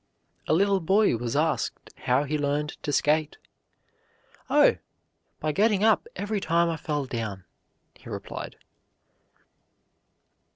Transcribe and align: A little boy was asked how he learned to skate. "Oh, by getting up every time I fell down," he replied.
A 0.47 0.53
little 0.55 0.79
boy 0.79 1.15
was 1.15 1.35
asked 1.35 1.91
how 1.95 2.23
he 2.23 2.35
learned 2.35 2.69
to 2.81 2.91
skate. 2.91 3.37
"Oh, 4.49 4.77
by 5.39 5.51
getting 5.51 5.83
up 5.83 6.07
every 6.15 6.39
time 6.41 6.69
I 6.71 6.75
fell 6.77 7.05
down," 7.05 7.45
he 7.93 8.09
replied. 8.09 8.55